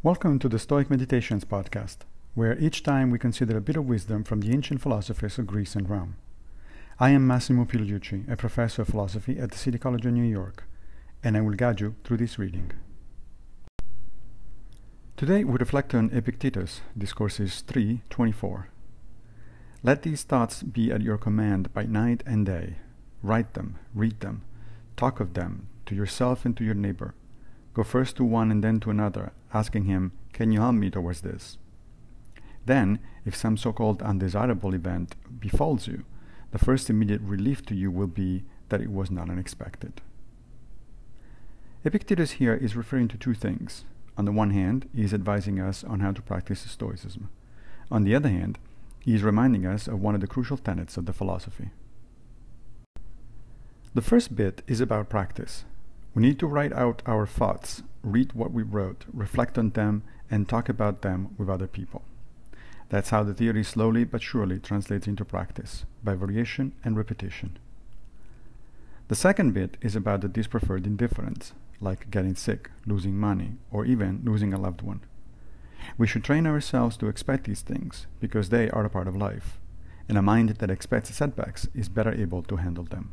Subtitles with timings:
[0.00, 1.96] Welcome to the Stoic Meditations podcast,
[2.34, 5.74] where each time we consider a bit of wisdom from the ancient philosophers of Greece
[5.74, 6.14] and Rome.
[7.00, 10.68] I am Massimo Pigliucci, a professor of philosophy at the City College of New York,
[11.24, 12.70] and I will guide you through this reading.
[15.16, 18.68] Today we reflect on Epictetus, Discourses 3:24.
[19.82, 22.76] Let these thoughts be at your command by night and day.
[23.20, 24.42] Write them, read them,
[24.96, 27.14] talk of them to yourself and to your neighbor.
[27.78, 31.20] Go first to one and then to another, asking him, Can you help me towards
[31.20, 31.58] this?
[32.66, 36.04] Then, if some so called undesirable event befalls you,
[36.50, 40.00] the first immediate relief to you will be that it was not unexpected.
[41.84, 43.84] Epictetus here is referring to two things.
[44.16, 47.28] On the one hand, he is advising us on how to practice Stoicism.
[47.92, 48.58] On the other hand,
[48.98, 51.70] he is reminding us of one of the crucial tenets of the philosophy.
[53.94, 55.64] The first bit is about practice.
[56.18, 60.48] We need to write out our thoughts, read what we wrote, reflect on them, and
[60.48, 62.02] talk about them with other people.
[62.88, 67.56] That's how the theory slowly but surely translates into practice, by variation and repetition.
[69.06, 74.22] The second bit is about the dispreferred indifference, like getting sick, losing money, or even
[74.24, 75.02] losing a loved one.
[75.96, 79.60] We should train ourselves to expect these things, because they are a part of life,
[80.08, 83.12] and a mind that expects setbacks is better able to handle them.